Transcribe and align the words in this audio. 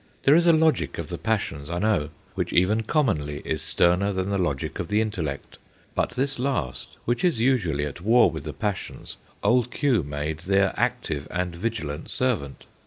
There 0.23 0.33
is 0.35 0.47
a 0.47 0.51
logic 0.51 0.97
of 0.97 1.09
the 1.09 1.19
passions, 1.19 1.69
I 1.69 1.77
know, 1.77 2.09
which 2.33 2.51
even 2.53 2.81
commonly 2.81 3.43
is 3.45 3.61
sterner 3.61 4.11
than 4.11 4.31
the 4.31 4.39
logic 4.41 4.79
of 4.79 4.87
the 4.87 4.99
intellect; 4.99 5.59
but 5.93 6.13
this 6.13 6.39
last, 6.39 6.97
which 7.05 7.23
is 7.23 7.39
usually 7.39 7.85
at 7.85 8.01
war 8.01 8.31
with 8.31 8.45
the 8.45 8.51
passions, 8.53 9.17
Old 9.43 9.69
Q. 9.69 10.01
made 10.01 10.39
their 10.39 10.73
active 10.75 11.27
and 11.29 11.55
vigilant 11.55 12.09
servant. 12.09 12.65